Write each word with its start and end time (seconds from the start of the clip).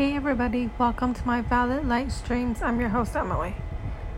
Hey 0.00 0.16
everybody, 0.16 0.70
welcome 0.78 1.12
to 1.12 1.26
my 1.26 1.42
Valid 1.42 1.86
Light 1.86 2.10
Streams. 2.10 2.62
I'm 2.62 2.80
your 2.80 2.88
host 2.88 3.14
Emily. 3.14 3.54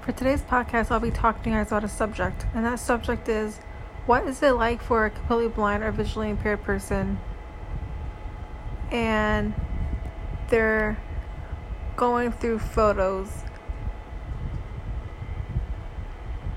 For 0.03 0.13
today's 0.13 0.43
podcast, 0.43 0.93
I'll 0.93 1.01
be 1.01 1.11
talking 1.11 1.43
to 1.43 1.51
you 1.51 1.57
guys 1.57 1.73
about 1.73 1.83
a 1.83 1.89
subject, 1.89 2.47
and 2.55 2.65
that 2.65 2.79
subject 2.79 3.29
is 3.29 3.59
what 4.07 4.25
is 4.29 4.41
it 4.45 4.53
like 4.53 4.81
for 4.81 5.07
a 5.07 5.11
completely 5.11 5.49
blind 5.49 5.83
or 5.83 5.91
visually 5.91 6.31
impaired 6.31 6.63
person 6.63 7.19
and 8.93 9.55
they're 10.51 10.99
going 11.97 12.31
through 12.31 12.61
photos 12.61 13.43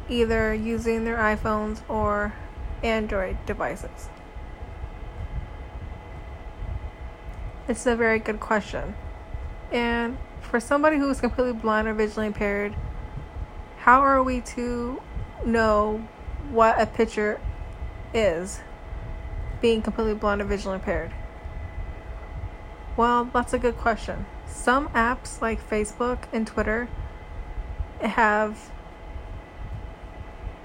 either 0.07 0.53
using 0.53 1.03
their 1.03 1.17
iPhones 1.17 1.81
or 1.89 2.35
Android 2.83 3.43
devices? 3.47 4.09
It's 7.67 7.87
a 7.87 7.95
very 7.95 8.19
good 8.19 8.39
question. 8.39 8.93
And 9.71 10.17
for 10.41 10.59
somebody 10.59 10.97
who 10.97 11.09
is 11.09 11.19
completely 11.19 11.53
blind 11.53 11.87
or 11.87 11.93
visually 11.93 12.27
impaired, 12.27 12.75
how 13.77 14.01
are 14.01 14.23
we 14.23 14.41
to 14.41 15.01
know 15.45 16.07
what 16.49 16.79
a 16.79 16.85
picture 16.85 17.39
is 18.13 18.61
being 19.61 19.81
completely 19.81 20.13
blind 20.13 20.41
or 20.41 20.45
visually 20.45 20.75
impaired? 20.75 21.11
Well, 22.97 23.25
that's 23.33 23.53
a 23.53 23.59
good 23.59 23.77
question. 23.77 24.25
Some 24.47 24.87
apps 24.89 25.41
like 25.41 25.67
Facebook 25.67 26.23
and 26.31 26.47
Twitter 26.47 26.87
have 28.01 28.71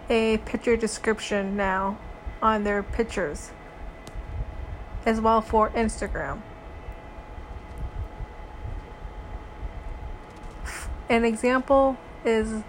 a 0.08 0.38
picture 0.38 0.76
description 0.76 1.56
now 1.56 1.98
on 2.42 2.64
their 2.64 2.82
pictures 2.82 3.50
as 5.06 5.20
well 5.20 5.40
for 5.40 5.70
Instagram. 5.70 6.42
An 11.10 11.24
example 11.24 11.96
is 12.24 12.62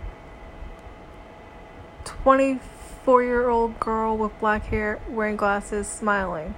24 2.06 3.24
year 3.24 3.48
old 3.48 3.80
girl 3.80 4.18
with 4.18 4.38
black 4.40 4.66
hair 4.66 5.00
wearing 5.08 5.36
glasses 5.36 5.88
smiling 5.88 6.56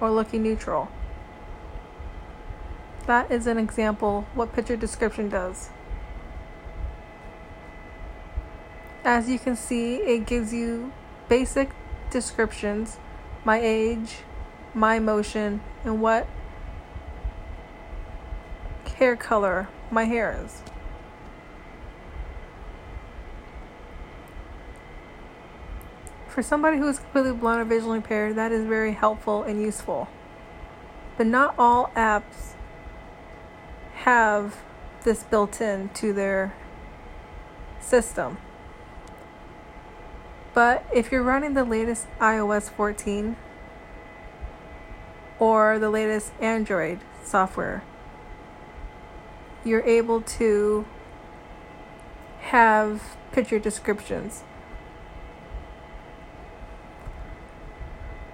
or 0.00 0.10
looking 0.10 0.42
neutral. 0.42 0.88
That 3.06 3.30
is 3.30 3.46
an 3.46 3.56
example 3.56 4.26
what 4.34 4.52
picture 4.52 4.76
description 4.76 5.28
does. 5.28 5.70
As 9.04 9.28
you 9.28 9.38
can 9.38 9.54
see, 9.54 9.98
it 9.98 10.26
gives 10.26 10.52
you 10.52 10.92
basic 11.28 11.70
descriptions, 12.10 12.98
my 13.44 13.60
age, 13.62 14.24
my 14.74 14.96
emotion, 14.96 15.60
and 15.84 16.02
what 16.02 16.26
hair 18.96 19.14
color 19.14 19.68
my 19.90 20.04
hair 20.04 20.42
is. 20.44 20.62
For 26.28 26.42
somebody 26.42 26.78
who 26.78 26.88
is 26.88 26.98
completely 26.98 27.32
blind 27.32 27.60
or 27.60 27.64
visually 27.64 27.96
impaired, 27.96 28.36
that 28.36 28.52
is 28.52 28.66
very 28.66 28.92
helpful 28.92 29.42
and 29.42 29.60
useful. 29.60 30.08
But 31.16 31.26
not 31.26 31.54
all 31.58 31.90
apps 31.96 32.54
have 33.94 34.62
this 35.04 35.22
built 35.22 35.60
in 35.60 35.88
to 35.90 36.12
their 36.12 36.54
system. 37.80 38.38
But 40.52 40.86
if 40.92 41.12
you're 41.12 41.22
running 41.22 41.54
the 41.54 41.64
latest 41.64 42.06
iOS 42.18 42.70
14 42.70 43.36
or 45.38 45.78
the 45.78 45.90
latest 45.90 46.32
Android 46.40 47.00
software, 47.22 47.82
you're 49.66 49.82
able 49.82 50.20
to 50.20 50.86
have 52.40 53.16
picture 53.32 53.58
descriptions 53.58 54.44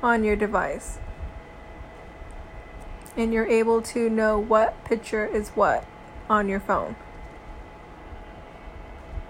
on 0.03 0.23
your 0.25 0.37
device. 0.37 0.99
And 3.17 3.33
you're 3.33 3.47
able 3.47 3.81
to 3.83 4.11
know 4.11 4.39
what 4.39 4.85
picture 4.85 5.25
is 5.25 5.51
what 5.51 5.87
on 6.29 6.49
your 6.49 6.61
phone. 6.61 6.97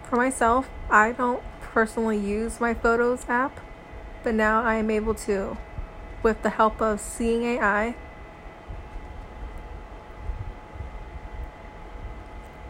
For 0.02 0.16
myself, 0.16 0.68
I 0.90 1.12
don't 1.12 1.42
personally 1.60 2.18
use 2.18 2.60
my 2.60 2.74
Photos 2.74 3.24
app, 3.28 3.60
but 4.22 4.34
now 4.34 4.62
I 4.62 4.74
am 4.74 4.90
able 4.90 5.14
to 5.14 5.56
with 6.22 6.42
the 6.42 6.50
help 6.50 6.80
of 6.80 7.00
Seeing 7.00 7.44
AI 7.44 7.94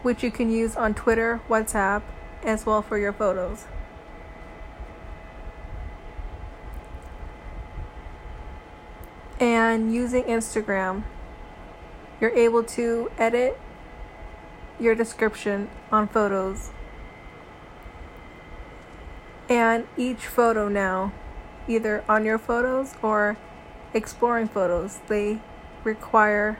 which 0.03 0.21
you 0.21 0.29
can 0.29 0.51
use 0.51 0.75
on 0.75 0.93
Twitter, 0.93 1.41
WhatsApp, 1.49 2.03
as 2.43 2.65
well 2.65 2.81
for 2.81 2.97
your 2.97 3.13
photos. 3.13 3.65
And 9.39 9.93
using 9.93 10.23
Instagram, 10.23 11.03
you're 12.21 12.37
able 12.37 12.63
to 12.63 13.11
edit 13.17 13.59
your 14.79 14.93
description 14.95 15.69
on 15.91 16.07
photos. 16.07 16.69
And 19.49 19.87
each 19.97 20.27
photo 20.27 20.67
now, 20.67 21.13
either 21.67 22.03
on 22.07 22.25
your 22.25 22.37
photos 22.37 22.93
or 23.01 23.37
exploring 23.93 24.47
photos, 24.47 24.99
they 25.07 25.39
require 25.83 26.57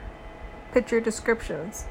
picture 0.72 1.00
descriptions 1.00 1.86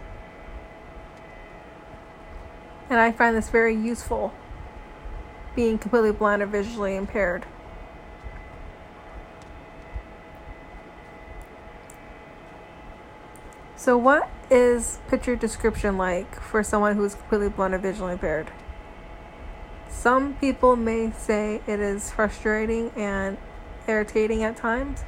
and 2.93 3.01
I 3.01 3.11
find 3.11 3.35
this 3.35 3.49
very 3.49 3.75
useful 3.75 4.31
being 5.55 5.79
completely 5.79 6.11
blind 6.11 6.43
or 6.43 6.45
visually 6.45 6.95
impaired. 6.95 7.43
So, 13.75 13.97
what 13.97 14.29
is 14.51 14.99
picture 15.07 15.35
description 15.35 15.97
like 15.97 16.39
for 16.39 16.61
someone 16.61 16.95
who 16.95 17.03
is 17.03 17.15
completely 17.15 17.49
blind 17.49 17.73
or 17.73 17.79
visually 17.79 18.13
impaired? 18.13 18.51
Some 19.89 20.35
people 20.35 20.75
may 20.75 21.11
say 21.13 21.61
it 21.65 21.79
is 21.79 22.11
frustrating 22.11 22.91
and 22.95 23.39
irritating 23.87 24.43
at 24.43 24.55
times, 24.55 25.03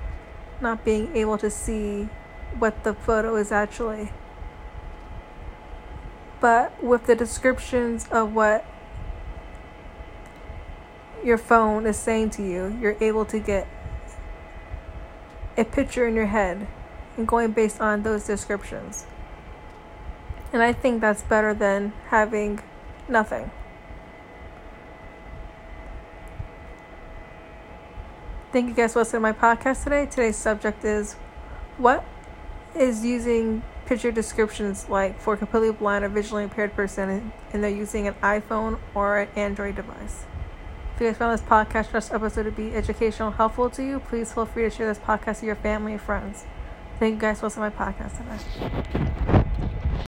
not 0.59 0.83
being 0.83 1.15
able 1.15 1.37
to 1.37 1.51
see 1.51 2.09
what 2.57 2.83
the 2.83 2.95
photo 2.95 3.35
is 3.35 3.51
actually 3.51 4.11
but 6.45 6.83
with 6.83 7.07
the 7.07 7.15
descriptions 7.15 8.07
of 8.11 8.35
what 8.35 8.63
your 11.23 11.39
phone 11.39 11.87
is 11.87 11.97
saying 11.97 12.29
to 12.29 12.43
you, 12.43 12.77
you're 12.79 12.95
able 13.01 13.25
to 13.25 13.39
get 13.39 13.67
a 15.57 15.63
picture 15.63 16.05
in 16.07 16.13
your 16.13 16.27
head 16.27 16.67
and 17.17 17.27
going 17.27 17.51
based 17.51 17.81
on 17.81 18.03
those 18.03 18.27
descriptions. 18.27 19.07
And 20.53 20.61
I 20.61 20.71
think 20.71 21.01
that's 21.01 21.23
better 21.23 21.51
than 21.55 21.93
having 22.09 22.59
nothing. 23.09 23.49
Thank 28.51 28.67
you 28.67 28.75
guys 28.75 28.93
for 28.93 28.99
listening 28.99 29.23
to 29.23 29.33
my 29.33 29.33
podcast 29.33 29.83
today. 29.83 30.05
Today's 30.05 30.37
subject 30.37 30.85
is 30.85 31.13
what 31.79 32.05
is 32.75 33.03
using 33.03 33.63
picture 33.85 34.11
descriptions 34.11 34.89
like 34.89 35.19
for 35.19 35.33
a 35.33 35.37
completely 35.37 35.71
blind 35.71 36.03
or 36.03 36.09
visually 36.09 36.43
impaired 36.43 36.73
person 36.73 37.31
and 37.53 37.63
they're 37.63 37.69
using 37.69 38.07
an 38.07 38.15
iPhone 38.15 38.79
or 38.93 39.19
an 39.19 39.29
Android 39.35 39.75
device. 39.75 40.25
If 40.95 41.01
you 41.01 41.07
guys 41.07 41.17
found 41.17 41.37
this 41.37 41.45
podcast 41.45 41.91
this 41.91 42.11
episode 42.11 42.43
to 42.43 42.51
be 42.51 42.73
educational 42.73 43.31
helpful 43.31 43.69
to 43.71 43.83
you, 43.83 43.99
please 43.99 44.31
feel 44.31 44.45
free 44.45 44.63
to 44.63 44.69
share 44.69 44.87
this 44.87 44.97
podcast 44.97 45.41
with 45.41 45.43
your 45.43 45.55
family 45.55 45.93
and 45.93 46.01
friends. 46.01 46.45
Thank 46.99 47.15
you 47.15 47.19
guys 47.19 47.41
for 47.41 47.47
listening 47.47 47.71
to 47.71 47.77
my 47.77 47.93
podcast 47.93 48.17
today. 48.17 49.34